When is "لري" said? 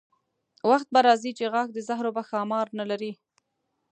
2.91-3.11